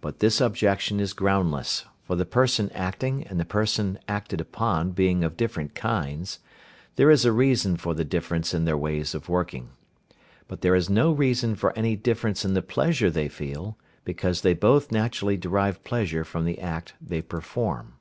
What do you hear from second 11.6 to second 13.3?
any difference in the pleasure they